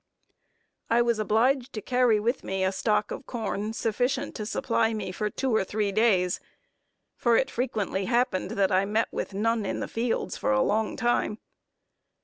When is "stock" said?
2.71-3.11